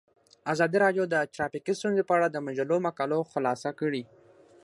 [0.53, 4.03] ازادي راډیو د ټرافیکي ستونزې په اړه د مجلو مقالو خلاصه کړې.